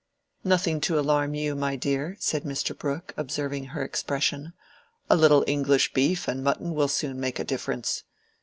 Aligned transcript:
"Nothing 0.43 0.81
to 0.81 0.97
alarm 0.97 1.35
you, 1.35 1.53
my 1.53 1.75
dear," 1.75 2.17
said 2.19 2.41
Mr. 2.43 2.75
Brooke, 2.75 3.13
observing 3.17 3.65
her 3.65 3.83
expression. 3.83 4.53
"A 5.11 5.15
little 5.15 5.43
English 5.45 5.93
beef 5.93 6.27
and 6.27 6.43
mutton 6.43 6.73
will 6.73 6.87
soon 6.87 7.19
make 7.19 7.37
a 7.37 7.43
difference. 7.43 8.03